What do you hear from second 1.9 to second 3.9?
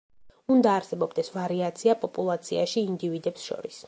პოპულაციაში ინდივიდებს შორის.